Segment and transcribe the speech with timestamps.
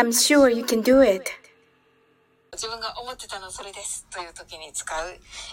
[0.00, 1.28] I'm sure you can do it.
[2.52, 5.08] 自分が思ってたのそれですという時に使う、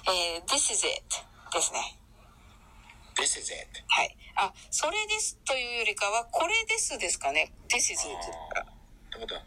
[0.08, 1.04] えー This is it
[1.52, 2.00] ですね。
[3.20, 3.68] This is it.
[3.90, 4.16] はい。
[4.36, 7.52] あ、それですというよりかは、これですですかね。
[7.68, 8.16] This is it
[8.56, 8.62] か。
[8.62, 9.42] ってことは、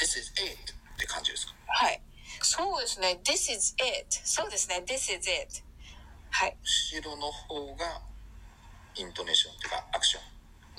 [0.00, 1.54] This is it って感じですか？
[1.68, 2.02] はい。
[2.42, 3.20] そうですね。
[3.22, 4.06] This is it.
[4.24, 4.82] そうですね。
[4.84, 5.62] This is it.
[6.30, 6.56] はい。
[6.60, 8.02] 後ろの方が
[8.96, 10.22] イントネーションっていうかアクション。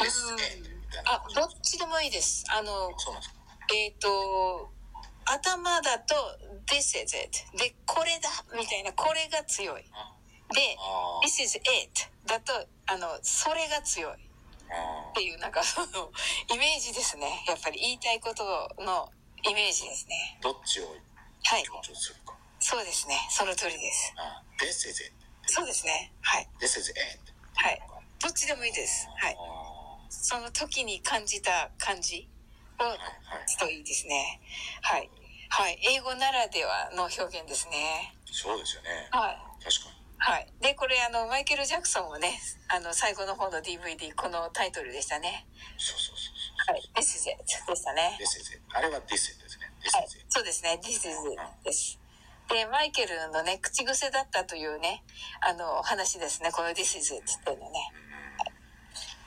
[0.04, 2.44] This is it みたいなあ、どっちでもいいです。
[2.50, 3.35] あの、そうなんですか？
[3.74, 4.70] えっ、と、
[5.26, 6.16] 頭だと
[6.68, 7.58] This is it.
[7.58, 9.84] で、これだみたいな、これが強い。
[9.84, 11.66] で、あ This is it
[12.26, 12.54] だと、
[12.88, 14.14] あの、それが強い。
[14.14, 14.18] っ
[14.70, 16.12] あていう、なんかその、
[16.54, 17.44] イメージですね。
[17.48, 18.44] やっぱり言いたいこと
[18.80, 19.12] の
[19.44, 20.38] イメージですね。
[20.42, 20.96] どっちを
[21.44, 21.64] はい。
[21.64, 22.36] 強調するか。
[22.60, 23.28] そうですね。
[23.30, 24.14] その通りです。
[24.18, 25.14] あ This is it.
[25.48, 26.12] そうですね。
[26.22, 26.50] はい。
[26.60, 27.20] This is it.
[27.56, 27.82] はい。
[28.20, 29.08] どっちでもいいです。
[29.18, 29.38] はい。
[29.40, 29.76] あ
[30.10, 32.28] その時に感じた感じ
[32.80, 33.06] をーはいは
[33.40, 33.58] い。
[33.60, 34.42] といいですね。
[34.82, 35.10] はい。
[35.50, 35.80] はい。
[35.96, 38.14] 英語ならではの表現ですね。
[38.26, 39.08] そうですよね。
[39.12, 39.64] はい。
[39.64, 40.06] 確かに。
[40.18, 40.48] はい。
[40.62, 45.46] で、これあの、マイケル・ジャクソンもね、あの、最後の方の DVD、このタイトルでしたね。
[45.78, 46.82] そうそうそうはい。
[46.96, 48.18] This is it でしたね。
[48.20, 48.26] そう。
[48.26, 48.62] This is it.
[48.74, 49.72] あれは This is it ですね。
[49.84, 50.08] This はい。
[50.30, 50.80] そうですね。
[50.82, 52.00] This is it です。
[52.50, 55.04] で、マイケルのね、口癖だったというね、
[55.42, 56.52] あの、話ですね。
[56.52, 57.92] この This is it っていうのね。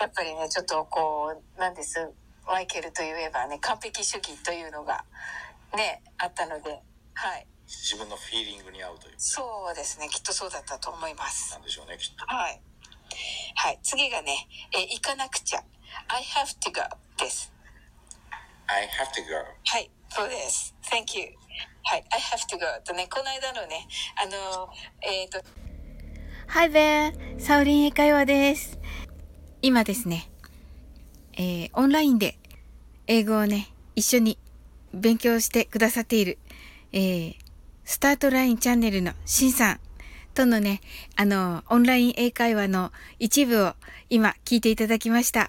[0.00, 2.10] やっぱりね、ちょっとこう、なんです？
[2.48, 5.04] マイケルといえばね、完璧主義というのが
[5.77, 6.82] ね、あったので、
[7.14, 7.46] はい。
[7.66, 9.14] 自分のフィーリングに合うという。
[9.18, 10.08] そうですね。
[10.08, 11.58] きっとそうだったと思いますな。
[11.58, 12.24] んでしょうね、きっと。
[12.24, 12.60] はい。
[13.55, 13.78] はい。
[13.82, 15.62] 次がね、えー行かなくちゃ。
[16.08, 16.80] I have to go
[17.22, 17.52] です。
[18.66, 19.34] I have to go.
[19.64, 19.90] はい。
[20.08, 20.74] そうです。
[20.90, 21.34] Thank you.
[21.84, 22.05] はい。
[22.10, 24.70] I have to go とね、この間のね、あの、
[25.02, 25.42] えっ、と、
[26.48, 27.38] Hi there!
[27.38, 28.78] サウリン英会話です。
[29.60, 30.30] 今ですね、
[31.41, 32.36] えー、オンラインで
[33.07, 34.39] 英語をね、一緒に
[34.92, 36.36] 勉強してくださっている、
[36.92, 37.35] えー、
[37.85, 39.80] スタートラインチャンネルのしんさん
[40.35, 40.80] とのね、
[41.14, 42.90] あの、オンライン英会話の
[43.20, 43.74] 一部を
[44.11, 45.48] 今聞いていただきました。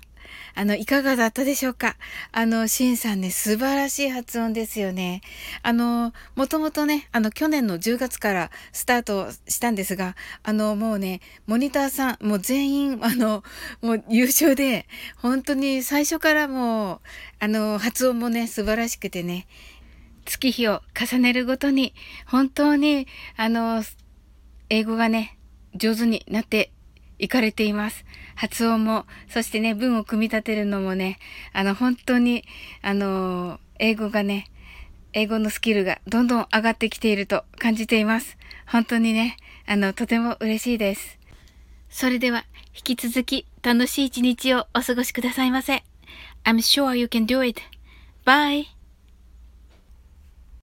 [0.55, 1.95] あの、いかがだったでしょうか？
[2.31, 5.21] あの、シンさんね、素晴らしい発音ですよね。
[5.63, 13.43] あの、もともとね、あの、去年の10月からスタートしたんですが、あの、もうね、モニターさん、もう全員、あの、
[13.81, 14.87] もう優秀で、
[15.17, 16.99] 本当に最初からもう、
[17.39, 19.47] あの、発音もね、素晴らしくてね、
[20.25, 21.93] 月日を重ねるごとに、
[22.25, 23.83] 本当に、あの、
[24.69, 25.37] 英語がね、
[25.75, 26.71] 上手になって
[27.19, 28.05] いかれています。
[28.35, 31.19] 発音も、そしてね、文を組み立てるのもね、
[31.53, 32.43] あの、本当に、
[32.81, 34.47] あの、英語がね、
[35.13, 38.37] 英語のスキルがどんどん上がってきていると感じています。
[38.67, 41.19] 本当にね、あの、とても嬉しいです。
[41.89, 45.83] それでは、引き続き楽しい一日をお過ごしくださいませ。
[46.45, 47.61] I'm sure you can do it.
[48.25, 48.78] Bye!